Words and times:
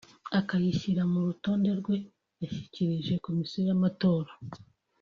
akayishyira 0.39 1.01
ku 1.11 1.17
rutonde 1.27 1.69
rwe 1.79 1.95
yashyikirije 2.41 3.13
Komisiyo 3.25 3.61
y’Amatora 3.67 4.31